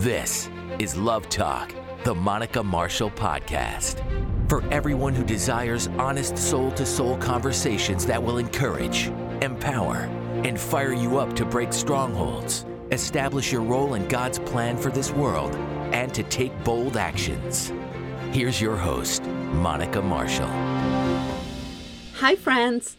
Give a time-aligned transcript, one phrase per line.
[0.00, 4.02] This is Love Talk, the Monica Marshall Podcast.
[4.46, 9.06] For everyone who desires honest soul to soul conversations that will encourage,
[9.40, 10.00] empower,
[10.44, 15.12] and fire you up to break strongholds, establish your role in God's plan for this
[15.12, 15.54] world,
[15.94, 17.72] and to take bold actions.
[18.32, 20.50] Here's your host, Monica Marshall.
[22.16, 22.98] Hi, friends.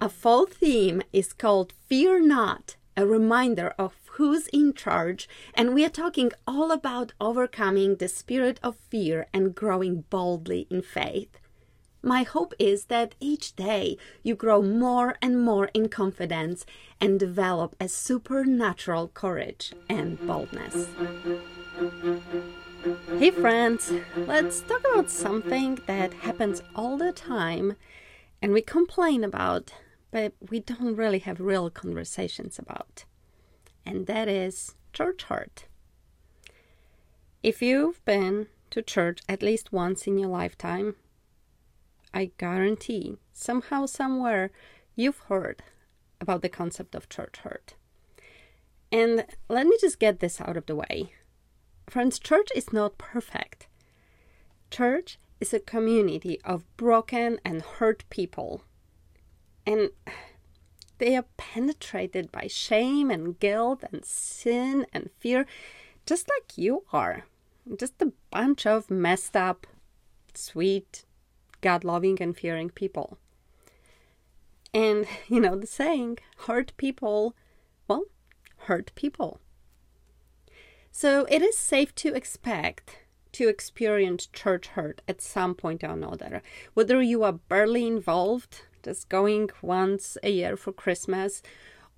[0.00, 5.84] A fall theme is called Fear Not, a reminder of who's in charge, and we
[5.84, 11.38] are talking all about overcoming the spirit of fear and growing boldly in faith.
[12.02, 16.64] My hope is that each day you grow more and more in confidence
[16.98, 20.88] and develop a supernatural courage and boldness.
[23.18, 27.76] Hey, friends, let's talk about something that happens all the time
[28.40, 29.72] and we complain about,
[30.10, 33.04] but we don't really have real conversations about
[33.86, 35.66] and that is church hurt.
[37.42, 40.96] If you've been to church at least once in your lifetime,
[42.12, 44.50] I guarantee somehow, somewhere,
[44.96, 45.62] you've heard
[46.20, 47.74] about the concept of church hurt.
[48.90, 51.12] And let me just get this out of the way.
[51.88, 53.68] Friends, church is not perfect.
[54.70, 58.62] Church is a community of broken and hurt people.
[59.66, 59.90] And
[60.98, 65.46] they are penetrated by shame and guilt and sin and fear,
[66.04, 67.26] just like you are.
[67.78, 69.66] Just a bunch of messed up,
[70.34, 71.04] sweet,
[71.60, 73.18] God loving, and fearing people.
[74.72, 77.34] And, you know, the saying, hurt people,
[77.88, 78.04] well,
[78.58, 79.40] hurt people.
[80.92, 83.00] So it is safe to expect
[83.32, 86.40] to experience church hurt at some point or another.
[86.72, 91.42] Whether you are barely involved just going once a year for Christmas,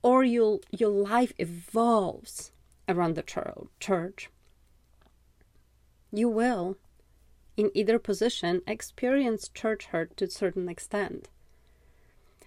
[0.03, 2.51] or your your life evolves
[2.89, 3.23] around the
[3.79, 4.31] church.
[6.11, 6.79] You will,
[7.59, 11.29] in either position, experience church hurt to a certain extent.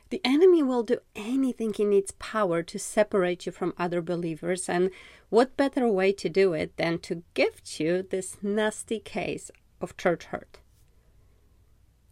[0.10, 4.90] The enemy will do anything in its power to separate you from other believers, and
[5.30, 10.26] what better way to do it than to gift you this nasty case of church
[10.26, 10.58] hurt?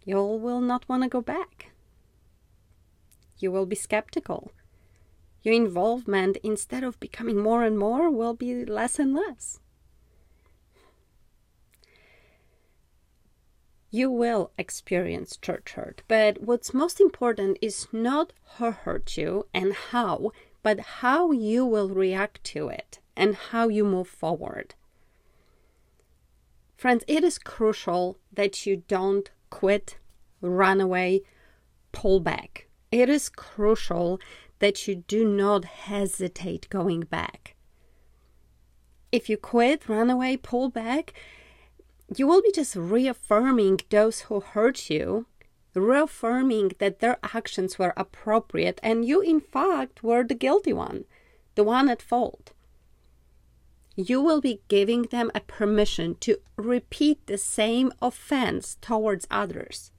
[0.05, 1.71] You will not want to go back
[3.39, 4.51] you will be skeptical.
[5.41, 9.59] Your involvement, instead of becoming more and more, will be less and less.
[13.89, 19.73] You will experience church hurt, but what's most important is not who hurt you and
[19.73, 24.75] how, but how you will react to it and how you move forward.
[26.75, 29.97] Friends, it is crucial that you don't quit,
[30.39, 31.21] run away,
[31.91, 34.19] pull back it is crucial
[34.59, 37.55] that you do not hesitate going back.
[39.11, 41.13] If you quit, run away, pull back,
[42.15, 45.27] you will be just reaffirming those who hurt you,
[45.73, 51.05] reaffirming that their actions were appropriate and you, in fact, were the guilty one,
[51.55, 52.53] the one at fault.
[53.95, 59.91] You will be giving them a permission to repeat the same offense towards others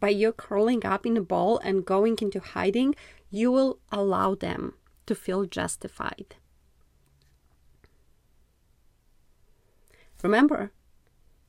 [0.00, 2.94] by you curling up in a ball and going into hiding,
[3.30, 4.74] you will allow them
[5.06, 6.36] to feel justified.
[10.22, 10.72] Remember,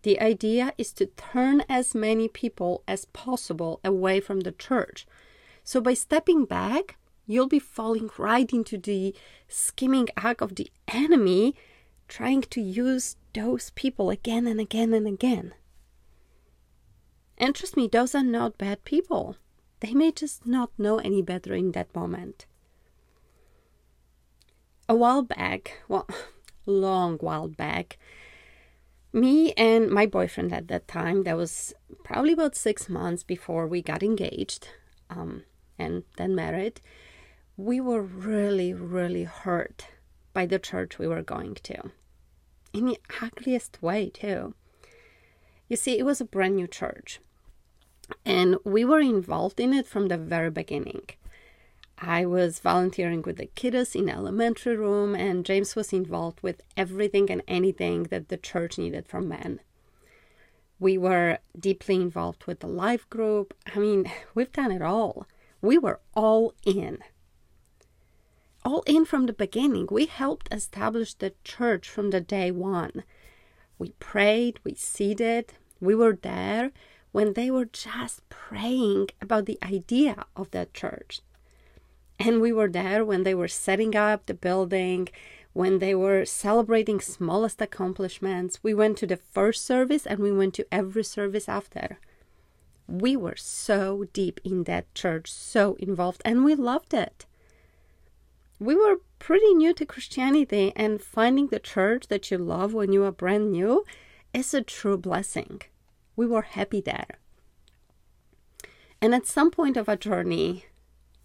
[0.04, 5.08] the idea is to turn as many people as possible away from the church.
[5.64, 9.16] So by stepping back, you'll be falling right into the
[9.48, 11.56] scheming act of the enemy
[12.08, 15.54] trying to use those people again and again and again.
[17.38, 19.36] And trust me, those are not bad people.
[19.80, 22.46] They may just not know any better in that moment.
[24.90, 26.08] A while back, well,
[26.66, 27.98] long while back,
[29.14, 33.82] me and my boyfriend at that time, that was probably about six months before we
[33.82, 34.70] got engaged
[35.10, 35.44] um,
[35.78, 36.82] and then married,
[37.56, 39.88] we were really, really hurt
[40.34, 41.92] by the church we were going to.
[42.74, 44.54] In the ugliest way, too.
[45.68, 47.20] You see, it was a brand new church.
[48.26, 51.10] And we were involved in it from the very beginning.
[52.00, 57.32] I was volunteering with the kiddos in elementary room, and James was involved with everything
[57.32, 59.62] and anything that the church needed from men.
[60.80, 63.56] We were deeply involved with the life group.
[63.74, 65.28] I mean, we've done it all.
[65.62, 67.00] We were all in.
[68.64, 69.88] All in from the beginning.
[69.90, 73.04] We helped establish the church from the day one.
[73.80, 76.72] We prayed, we seeded, we were there
[77.12, 81.22] when they were just praying about the idea of that church.
[82.20, 85.08] And we were there when they were setting up the building,
[85.54, 88.60] when they were celebrating smallest accomplishments.
[88.64, 92.00] We went to the first service and we went to every service after.
[92.88, 97.26] We were so deep in that church, so involved, and we loved it.
[98.60, 103.04] We were pretty new to Christianity, and finding the church that you love when you
[103.04, 103.84] are brand new
[104.34, 105.62] is a true blessing.
[106.18, 107.20] We were happy there.
[109.02, 110.66] And at some point of our journey,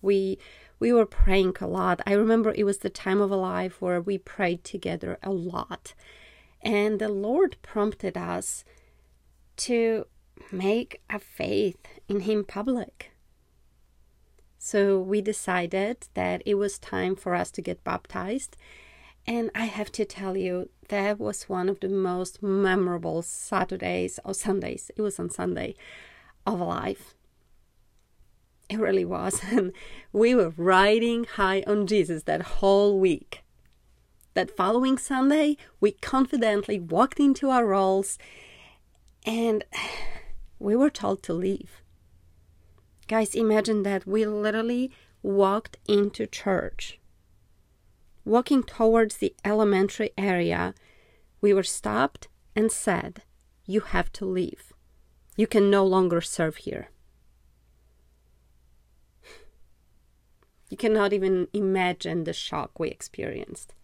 [0.01, 0.39] we
[0.79, 2.01] we were praying a lot.
[2.07, 5.95] I remember it was the time of our life where we prayed together a lot.
[6.61, 8.65] And the Lord prompted us
[9.59, 10.07] to
[10.51, 13.13] make a faith in Him public.
[14.59, 18.57] So we decided that it was time for us to get baptized.
[19.27, 24.35] And I have to tell you, that was one of the most memorable Saturdays or
[24.35, 25.75] Sundays, it was on Sunday,
[26.47, 27.15] of life.
[28.69, 29.41] It really was.
[29.51, 29.73] And
[30.13, 33.43] we were riding high on Jesus that whole week.
[34.35, 38.19] That following Sunday, we confidently walked into our roles
[39.25, 39.65] and
[40.59, 41.83] we were told to leave.
[43.09, 44.91] Guys, imagine that we literally
[45.23, 46.99] walked into church.
[48.25, 50.75] Walking towards the elementary area,
[51.41, 53.23] we were stopped and said,
[53.67, 54.73] You have to leave.
[55.37, 56.91] You can no longer serve here.
[60.71, 63.75] You cannot even imagine the shock we experienced.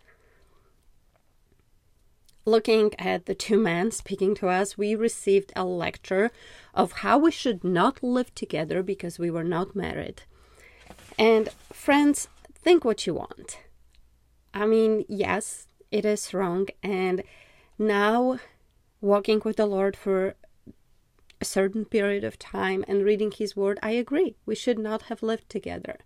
[2.46, 6.31] Looking at the two men speaking to us, we received a lecture
[6.73, 10.23] of how we should not live together because we were not married.
[11.19, 13.58] And friends, think what you want.
[14.58, 16.66] I mean, yes, it is wrong.
[16.82, 17.22] And
[17.78, 18.40] now,
[19.00, 20.34] walking with the Lord for
[21.40, 24.34] a certain period of time and reading His Word, I agree.
[24.44, 25.99] We should not have lived together.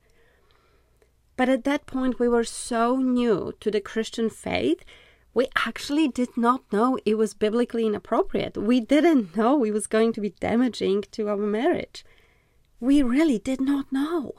[1.39, 4.85] But at that point, we were so new to the Christian faith,
[5.33, 8.59] we actually did not know it was biblically inappropriate.
[8.59, 12.05] We didn't know it was going to be damaging to our marriage.
[12.81, 14.35] We really did not know.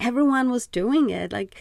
[0.00, 1.32] Everyone was doing it.
[1.32, 1.56] Like,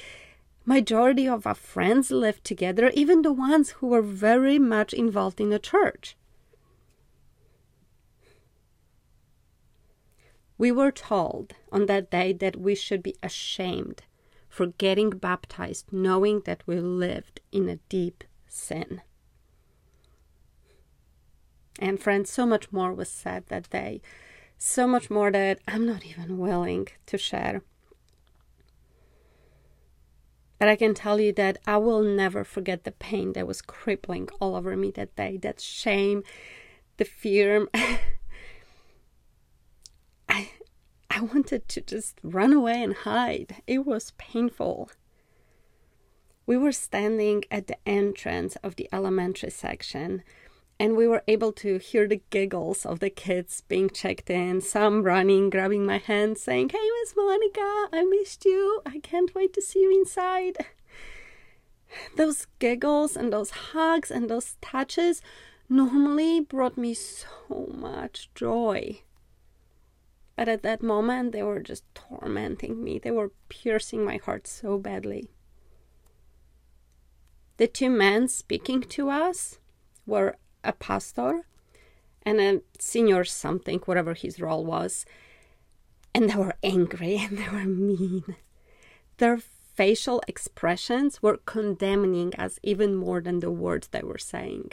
[0.65, 5.49] majority of our friends lived together, even the ones who were very much involved in
[5.49, 6.15] the church.
[10.57, 14.03] We were told on that day that we should be ashamed
[14.49, 19.01] for getting baptized, knowing that we lived in a deep sin.
[21.79, 24.01] And, friends, so much more was said that day.
[24.57, 27.61] So much more that I'm not even willing to share.
[30.59, 34.27] But I can tell you that I will never forget the pain that was crippling
[34.39, 36.24] all over me that day, that shame,
[36.98, 37.68] the fear.
[40.30, 40.50] I
[41.09, 43.57] I wanted to just run away and hide.
[43.68, 44.89] It was painful.
[46.45, 50.24] We were standing at the entrance of the elementary section
[50.79, 55.03] and we were able to hear the giggles of the kids being checked in, some
[55.03, 58.81] running, grabbing my hand, saying, Hey, Miss Monica, I missed you.
[58.85, 60.57] I can't wait to see you inside.
[62.15, 65.21] Those giggles and those hugs and those touches
[65.69, 69.01] normally brought me so much joy.
[70.35, 73.00] But at that moment, they were just tormenting me.
[73.00, 75.30] They were piercing my heart so badly.
[77.57, 79.59] The two men speaking to us
[80.06, 80.35] were
[80.68, 81.45] a pastor
[82.24, 85.06] and a senior something, whatever his role was.
[86.14, 88.36] And they were angry and they were mean.
[89.18, 89.40] Their
[89.74, 94.71] facial expressions were condemning us even more than the words they were saying.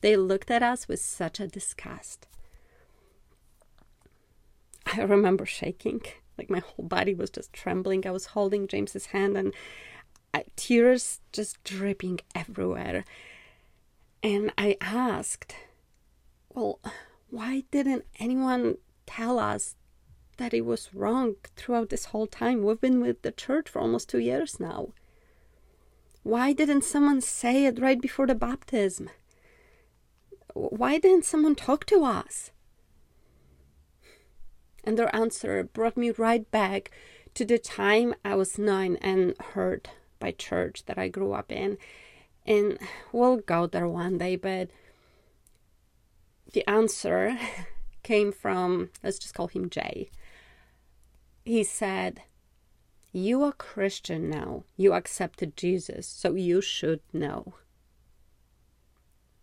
[0.00, 2.26] They looked at us with such a disgust.
[4.86, 6.02] I remember shaking.
[6.38, 8.06] Like my whole body was just trembling.
[8.06, 9.52] I was holding James's hand and
[10.32, 13.04] I, tears just dripping everywhere.
[14.22, 15.54] And I asked,
[16.52, 16.80] Well,
[17.30, 19.76] why didn't anyone tell us
[20.36, 22.62] that it was wrong throughout this whole time?
[22.62, 24.88] We've been with the church for almost two years now.
[26.22, 29.08] Why didn't someone say it right before the baptism?
[30.52, 32.50] Why didn't someone talk to us?
[34.84, 36.90] And their answer brought me right back
[37.34, 41.78] to the time I was nine and heard by church that I grew up in.
[42.46, 42.78] And
[43.12, 44.70] we'll go there one day, but
[46.52, 47.38] the answer
[48.02, 50.10] came from, let's just call him Jay.
[51.44, 52.22] He said,
[53.12, 54.64] You are Christian now.
[54.76, 57.54] You accepted Jesus, so you should know.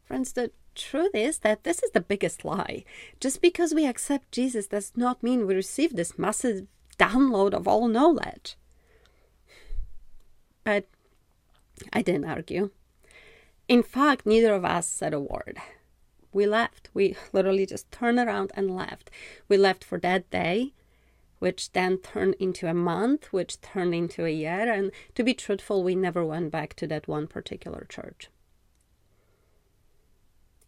[0.03, 2.83] Friends, the truth is that this is the biggest lie.
[3.19, 7.87] Just because we accept Jesus does not mean we receive this massive download of all
[7.87, 8.57] knowledge.
[10.63, 10.85] but
[11.93, 12.71] I didn't argue.
[13.67, 15.57] In fact, neither of us said a word.
[16.31, 16.89] We left.
[16.93, 19.09] We literally just turned around and left.
[19.49, 20.73] We left for that day,
[21.39, 24.71] which then turned into a month, which turned into a year.
[24.71, 28.29] And to be truthful, we never went back to that one particular church.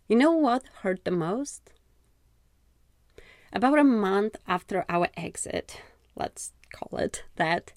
[0.08, 1.72] You know what hurt the most?
[3.54, 5.82] About a month after our exit,
[6.16, 7.74] let's call it that,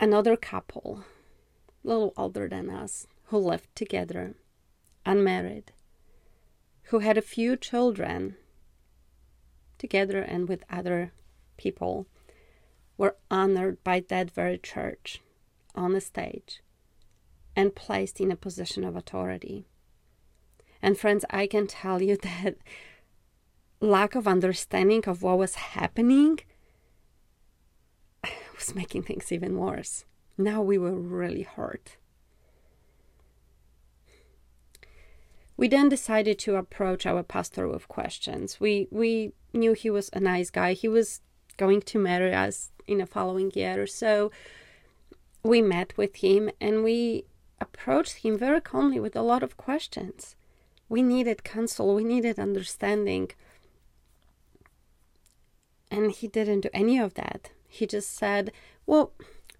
[0.00, 1.04] another couple,
[1.84, 4.34] little older than us, who lived together,
[5.06, 5.72] unmarried,
[6.84, 8.36] who had a few children
[9.78, 11.12] together and with other
[11.56, 12.06] people,
[12.96, 15.20] were honored by that very church
[15.74, 16.62] on the stage
[17.56, 19.66] and placed in a position of authority.
[20.80, 22.56] And friends, I can tell you that
[23.80, 26.40] lack of understanding of what was happening
[28.56, 30.04] was making things even worse.
[30.36, 31.96] Now we were really hurt.
[35.56, 38.58] We then decided to approach our pastor with questions.
[38.60, 40.72] We we knew he was a nice guy.
[40.72, 41.20] He was
[41.56, 44.32] going to marry us in the following year, or so
[45.44, 47.26] we met with him and we
[47.60, 50.34] approached him very calmly with a lot of questions.
[50.88, 53.30] We needed counsel, we needed understanding.
[55.90, 57.50] And he didn't do any of that.
[57.68, 58.52] He just said,
[58.86, 59.12] Well,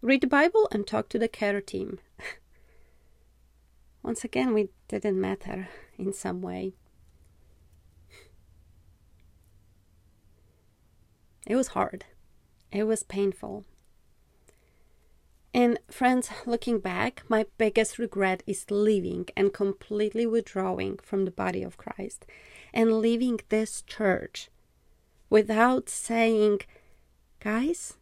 [0.04, 1.98] read the Bible and talk to the care team.
[4.02, 5.68] Once again, we didn't matter
[5.98, 6.74] in some way.
[11.46, 12.04] It was hard.
[12.70, 13.64] It was painful.
[15.54, 21.62] And friends, looking back, my biggest regret is leaving and completely withdrawing from the body
[21.62, 22.26] of Christ
[22.74, 24.50] and leaving this church
[25.30, 26.60] without saying,
[27.40, 27.94] guys,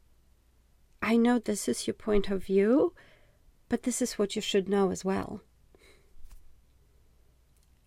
[1.02, 2.94] I know this is your point of view,
[3.68, 5.40] but this is what you should know as well.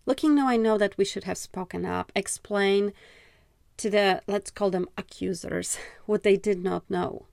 [0.04, 2.92] Looking now, I know that we should have spoken up, explain
[3.78, 7.26] to the, let's call them accusers, what they did not know.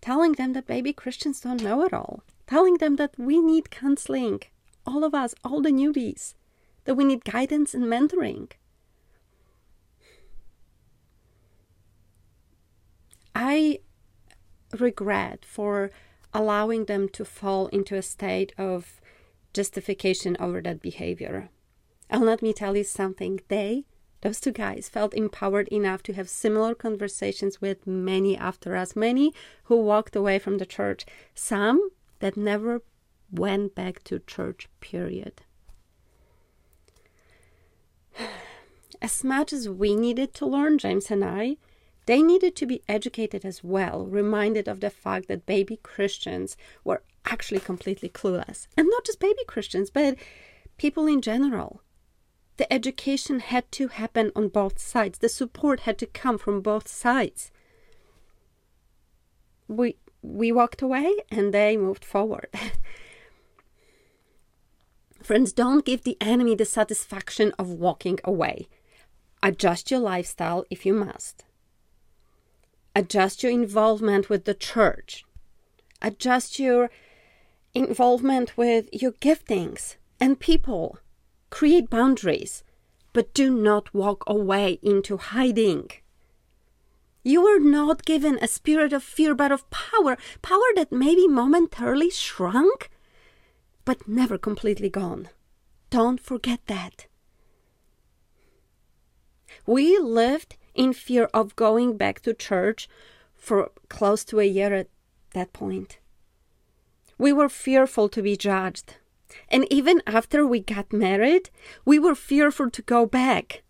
[0.00, 2.22] Telling them that baby Christians don't know it all.
[2.46, 4.40] Telling them that we need counseling,
[4.86, 6.34] all of us, all the newbies,
[6.84, 8.50] that we need guidance and mentoring.
[13.34, 13.80] I
[14.78, 15.90] regret for
[16.32, 19.00] allowing them to fall into a state of
[19.52, 21.48] justification over that behavior.
[22.08, 23.84] And let me tell you something, they,
[24.20, 29.32] those two guys, felt empowered enough to have similar conversations with many after us, many
[29.64, 32.82] who walked away from the church, some that never
[33.30, 35.42] went back to church, period.
[39.02, 41.56] As much as we needed to learn, James and I,
[42.06, 47.02] they needed to be educated as well, reminded of the fact that baby Christians were
[47.26, 48.66] actually completely clueless.
[48.76, 50.16] And not just baby Christians, but
[50.76, 51.82] people in general.
[52.56, 56.88] The education had to happen on both sides, the support had to come from both
[56.88, 57.50] sides.
[59.68, 62.48] We, we walked away and they moved forward.
[65.22, 68.68] Friends, don't give the enemy the satisfaction of walking away.
[69.42, 71.44] Adjust your lifestyle if you must.
[72.94, 75.24] Adjust your involvement with the church.
[76.02, 76.90] Adjust your
[77.74, 80.98] involvement with your giftings and people.
[81.50, 82.64] Create boundaries,
[83.12, 85.90] but do not walk away into hiding.
[87.22, 91.28] You were not given a spirit of fear, but of power, power that may be
[91.28, 92.90] momentarily shrunk,
[93.84, 95.28] but never completely gone.
[95.90, 97.06] Don't forget that.
[99.66, 102.88] We lived in fear of going back to church
[103.34, 104.88] for close to a year at
[105.32, 105.98] that point.
[107.18, 108.96] We were fearful to be judged.
[109.48, 111.50] And even after we got married,
[111.84, 113.62] we were fearful to go back.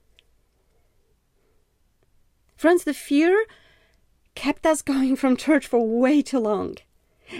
[2.56, 3.44] Friends, the fear
[4.34, 6.76] kept us going from church for way too long.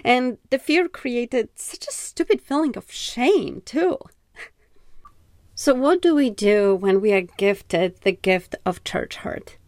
[0.05, 3.99] And the fear created such a stupid feeling of shame, too.
[5.63, 9.59] So, what do we do when we are gifted the gift of church hurt?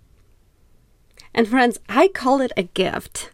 [1.35, 3.31] And, friends, I call it a gift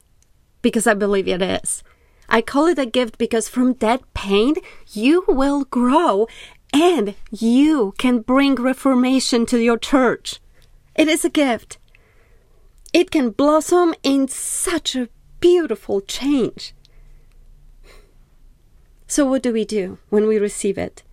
[0.60, 1.84] because I believe it is.
[2.28, 4.56] I call it a gift because from that pain,
[4.90, 6.26] you will grow
[6.72, 10.40] and you can bring reformation to your church.
[10.96, 11.78] It is a gift.
[12.92, 16.74] It can blossom in such a beautiful change.
[19.06, 21.04] So, what do we do when we receive it?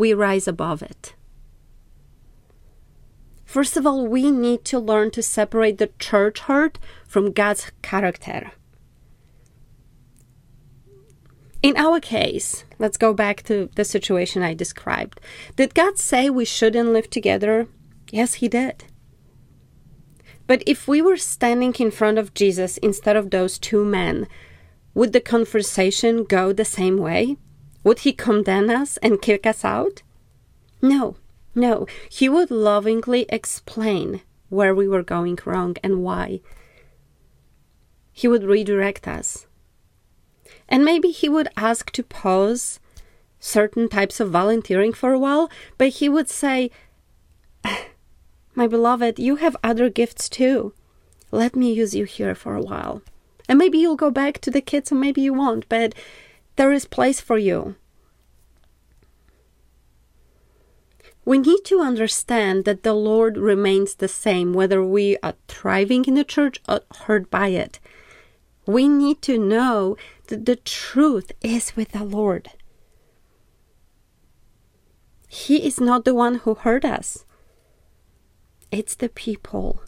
[0.00, 1.14] We rise above it.
[3.44, 8.52] First of all, we need to learn to separate the church hurt from God's character.
[11.62, 15.20] In our case, let's go back to the situation I described.
[15.56, 17.68] Did God say we shouldn't live together?
[18.10, 18.84] Yes, He did.
[20.46, 24.26] But if we were standing in front of Jesus instead of those two men,
[24.94, 27.36] would the conversation go the same way?
[27.82, 30.02] Would he condemn us and kick us out?
[30.82, 31.16] No,
[31.54, 31.86] no.
[32.08, 36.40] He would lovingly explain where we were going wrong and why.
[38.12, 39.46] He would redirect us.
[40.68, 42.80] And maybe he would ask to pause
[43.38, 46.70] certain types of volunteering for a while, but he would say,
[48.54, 50.74] my beloved, you have other gifts too.
[51.32, 53.02] Let me use you here for a while.
[53.48, 55.94] And maybe you'll go back to the kids, and maybe you won't, but
[56.60, 57.74] there is place for you.
[61.24, 66.16] We need to understand that the Lord remains the same whether we are thriving in
[66.16, 67.80] the church or hurt by it.
[68.66, 72.50] We need to know that the truth is with the Lord.
[75.28, 77.24] He is not the one who hurt us
[78.70, 79.80] it's the people.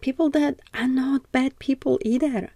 [0.00, 2.52] People that are not bad people either.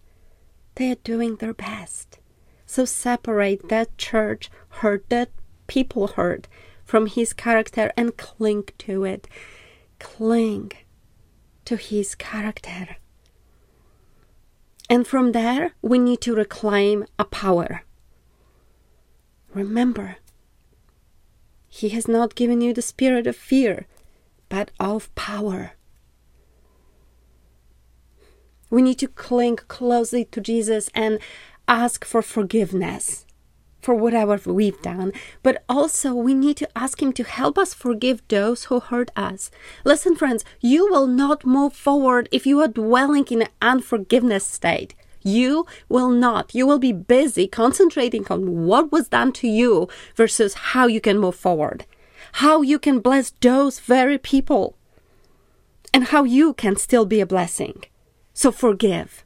[0.74, 2.18] They are doing their best.
[2.66, 5.30] So separate that church hurt, that
[5.66, 6.48] people hurt
[6.84, 9.28] from his character and cling to it.
[9.98, 10.72] Cling
[11.64, 12.96] to his character.
[14.88, 17.82] And from there, we need to reclaim a power.
[19.54, 20.16] Remember,
[21.68, 23.86] he has not given you the spirit of fear,
[24.48, 25.72] but of power.
[28.72, 31.18] We need to cling closely to Jesus and
[31.68, 33.26] ask for forgiveness
[33.82, 35.12] for whatever we've done,
[35.42, 39.50] but also we need to ask Him to help us forgive those who hurt us.
[39.84, 44.94] Listen, friends, you will not move forward if you are dwelling in an unforgiveness state.
[45.22, 46.54] You will not.
[46.54, 51.18] You will be busy concentrating on what was done to you versus how you can
[51.18, 51.84] move forward,
[52.40, 54.78] how you can bless those very people,
[55.92, 57.84] and how you can still be a blessing.
[58.34, 59.24] So forgive.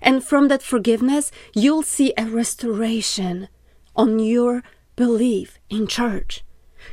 [0.00, 3.48] And from that forgiveness, you'll see a restoration
[3.94, 4.62] on your
[4.96, 6.44] belief in church.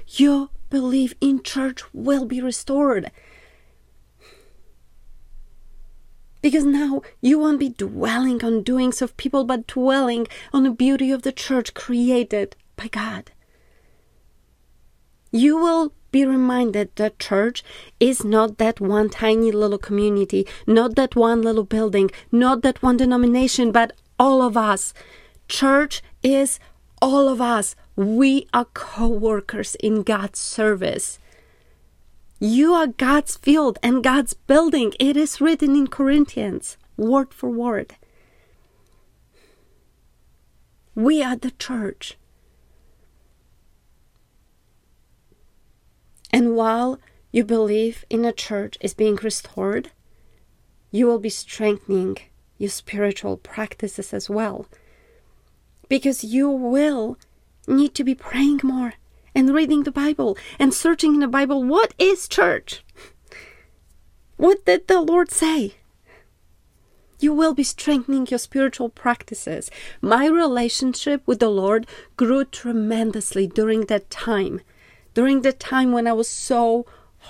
[0.08, 3.12] Your belief in church will be restored.
[6.42, 11.10] Because now you won't be dwelling on doings of people, but dwelling on the beauty
[11.10, 13.32] of the church created by God.
[15.32, 17.62] You will be reminded that church
[18.00, 22.96] is not that one tiny little community, not that one little building, not that one
[22.96, 24.94] denomination, but all of us.
[25.50, 26.60] Church is
[27.02, 27.76] all of us.
[27.98, 31.20] We are co workers in God's service.
[32.40, 34.94] You are God's field and God's building.
[35.00, 37.96] It is written in Corinthians, word for word.
[40.96, 42.18] We are the church.
[46.34, 47.00] And while
[47.32, 49.92] you believe in a church is being restored,
[50.90, 52.18] you will be strengthening
[52.58, 54.66] your spiritual practices as well.
[55.88, 57.20] Because you will
[57.68, 58.96] need to be praying more
[59.36, 62.84] and reading the Bible and searching in the Bible what is church?
[64.38, 65.76] What did the Lord say?
[67.20, 69.70] You will be strengthening your spiritual practices.
[70.02, 71.86] My relationship with the Lord
[72.18, 74.62] grew tremendously during that time.
[75.14, 76.86] During the time when I was so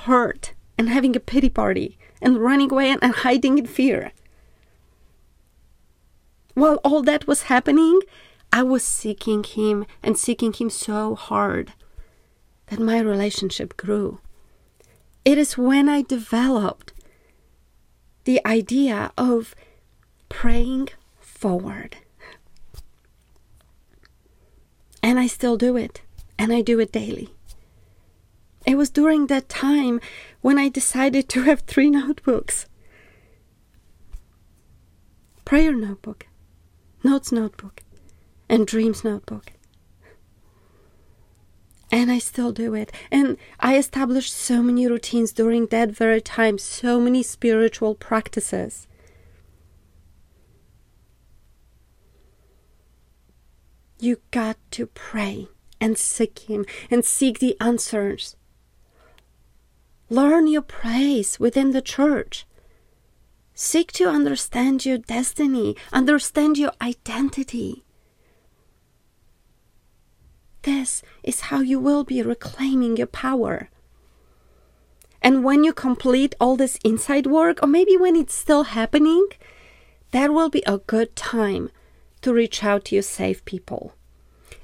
[0.05, 4.11] hurt and having a pity party and running away and hiding in fear.
[6.53, 7.99] While all that was happening,
[8.51, 11.73] I was seeking Him and seeking Him so hard
[12.67, 14.19] that my relationship grew.
[15.25, 16.93] It is when I developed
[18.25, 19.55] the idea of
[20.29, 21.97] praying forward.
[25.01, 26.01] And I still do it,
[26.39, 27.29] and I do it daily.
[28.65, 29.99] It was during that time
[30.41, 32.65] when I decided to have three notebooks
[35.45, 36.27] prayer notebook,
[37.03, 37.83] notes notebook,
[38.49, 39.51] and dreams notebook
[41.93, 42.91] and I still do it.
[43.11, 48.87] And I established so many routines during that very time, so many spiritual practices.
[53.99, 55.49] You got to pray
[55.79, 58.35] and seek Him and seek the answers.
[60.09, 62.45] Learn your praise within the church.
[63.55, 67.83] Seek to understand your destiny, understand your identity.
[70.63, 73.69] This is how you will be reclaiming your power.
[75.21, 79.27] And when you complete all this inside work, or maybe when it's still happening,
[80.11, 81.69] that will be a good time
[82.21, 83.93] to reach out to your safe people.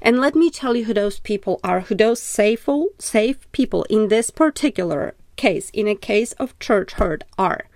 [0.01, 4.07] And let me tell you who those people are, who those safe, safe people in
[4.07, 7.69] this particular case, in a case of church hurt, are.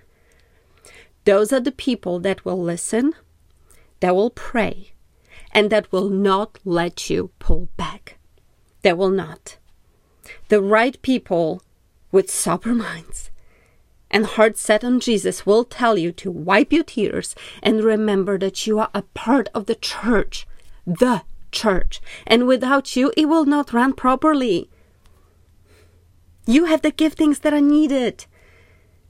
[1.24, 3.14] Those are the people that will listen,
[4.00, 4.92] that will pray,
[5.50, 8.18] and that will not let you pull back.
[8.82, 9.56] They will not.
[10.48, 11.62] The right people
[12.12, 13.30] with sober minds
[14.10, 18.66] and heart set on Jesus will tell you to wipe your tears and remember that
[18.66, 20.46] you are a part of the church,
[20.86, 24.68] the church, and without you, it will not run properly.
[26.46, 28.26] You have the giftings that are needed.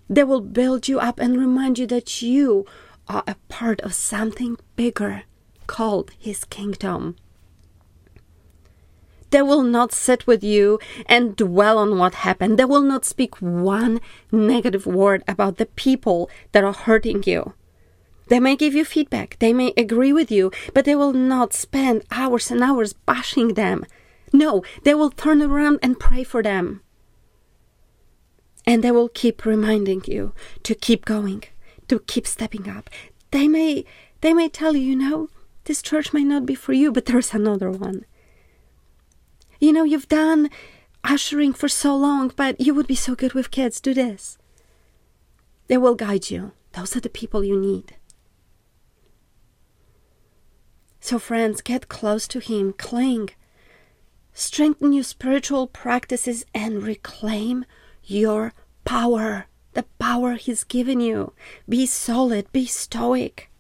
[0.09, 2.65] They will build you up and remind you that you
[3.09, 5.25] are a part of something bigger
[5.67, 7.17] called His kingdom.
[9.31, 12.57] They will not sit with you and dwell on what happened.
[12.57, 17.55] They will not speak one negative word about the people that are hurting you.
[18.29, 22.05] They may give you feedback, they may agree with you, but they will not spend
[22.13, 23.85] hours and hours bashing them.
[24.33, 26.84] No, they will turn around and pray for them.
[28.67, 31.45] And they will keep reminding you to keep going,
[31.89, 32.89] to keep stepping up.
[33.31, 33.85] They may
[34.21, 35.29] they may tell you, you know,
[35.65, 38.07] this church may not be for you, but there's another one.
[39.61, 40.51] You know, you've done
[41.03, 43.81] ushering for so long, but you would be so good with kids.
[43.81, 44.39] Do this.
[45.69, 46.53] They will guide you.
[46.73, 47.97] Those are the people you need.
[51.01, 53.31] So, friends, get close to Him, cling,
[54.33, 57.67] strengthen your spiritual practices, and reclaim
[58.07, 58.53] your
[58.85, 61.33] power the power He's given you.
[61.69, 63.51] Be solid, be stoic.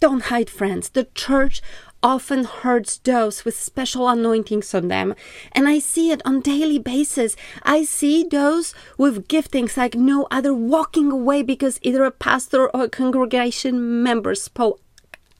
[0.00, 0.90] Don't hide, friends.
[0.90, 1.62] The church
[2.02, 5.14] often hurts those with special anointings on them.
[5.52, 7.36] And I see it on daily basis.
[7.62, 12.84] I see those with giftings like no other walking away because either a pastor or
[12.84, 14.82] a congregation member spoke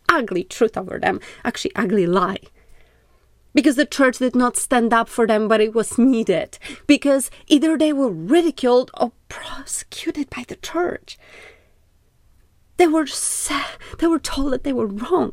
[0.09, 2.39] ugly truth over them, actually ugly lie.
[3.55, 6.59] Because the church did not stand up for them, but it was needed.
[6.87, 11.17] Because either they were ridiculed or prosecuted by the church.
[12.77, 13.79] They were sad.
[13.99, 15.33] they were told that they were wrong.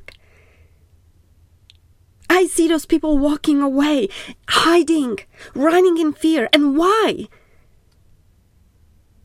[2.29, 4.07] I see those people walking away,
[4.47, 5.19] hiding,
[5.53, 6.47] running in fear.
[6.53, 7.27] And why?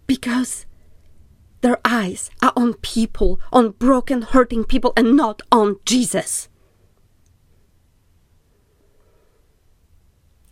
[0.07, 0.67] Because
[1.61, 6.49] their eyes are on people, on broken, hurting people, and not on Jesus.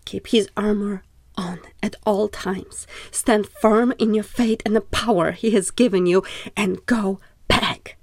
[0.05, 1.03] Keep his armor
[1.37, 2.87] on at all times.
[3.11, 6.23] Stand firm in your faith and the power he has given you,
[6.57, 7.97] and go back.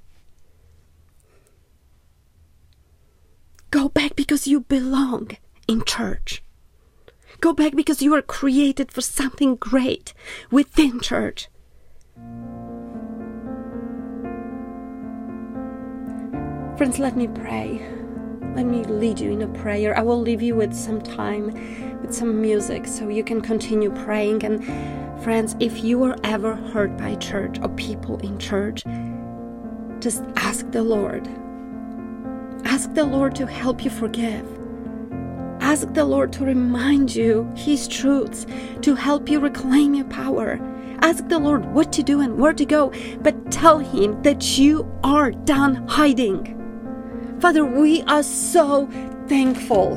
[3.69, 5.37] Go back because you belong
[5.67, 6.43] in church.
[7.39, 10.13] Go back because you are created for something great
[10.51, 11.47] within church.
[16.77, 17.81] Friends, let me pray.
[18.55, 19.97] Let me lead you in a prayer.
[19.97, 21.51] I will leave you with some time,
[22.01, 24.43] with some music, so you can continue praying.
[24.43, 24.63] And,
[25.23, 28.83] friends, if you were ever hurt by church or people in church,
[29.99, 31.27] just ask the Lord
[32.63, 34.45] Ask the Lord to help you forgive.
[35.59, 38.45] Ask the Lord to remind you His truths,
[38.81, 40.59] to help you reclaim your power.
[41.01, 44.89] Ask the Lord what to do and where to go, but tell Him that you
[45.03, 46.57] are done hiding.
[47.39, 48.87] Father, we are so
[49.27, 49.95] thankful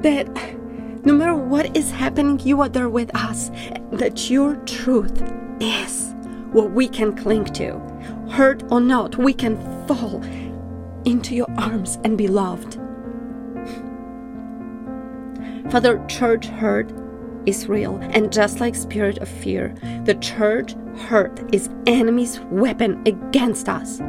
[0.00, 0.26] that
[1.04, 3.50] no matter what is happening, you are there with us,
[3.92, 5.22] that your truth
[5.60, 6.14] is
[6.52, 7.78] what we can cling to.
[8.30, 10.22] Hurt or not, we can fall
[11.04, 12.78] into your arms and be loved.
[15.70, 16.90] Father, church hurt
[17.46, 20.74] is real, and just like spirit of fear, the church
[21.08, 24.00] hurt is enemy's weapon against us.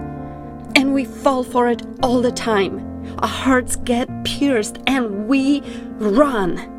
[0.75, 2.79] And we fall for it all the time.
[3.19, 5.61] Our hearts get pierced and we
[5.97, 6.74] run.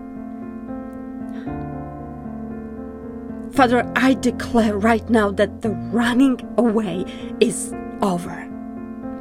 [3.57, 7.07] Father, I declare right now that the running away
[7.41, 8.47] is over.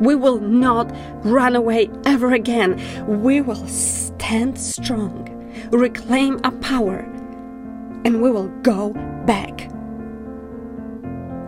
[0.01, 0.93] We will not
[1.23, 2.75] run away ever again.
[3.23, 5.29] We will stand strong,
[5.71, 6.99] reclaim our power,
[8.03, 8.91] and we will go
[9.25, 9.69] back.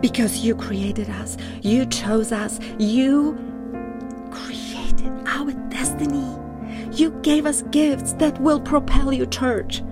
[0.00, 3.36] Because you created us, you chose us, you
[4.30, 6.26] created our destiny.
[6.92, 9.82] You gave us gifts that will propel you, church.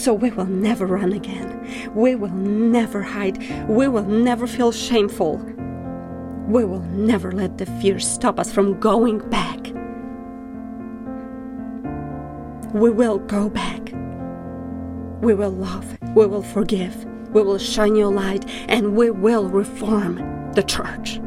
[0.00, 1.92] So we will never run again.
[1.94, 3.36] We will never hide.
[3.68, 5.36] We will never feel shameful.
[6.46, 9.58] We will never let the fear stop us from going back.
[12.72, 13.92] We will go back.
[15.20, 15.98] We will love.
[16.16, 17.04] We will forgive.
[17.34, 20.16] We will shine your light and we will reform
[20.54, 21.20] the church.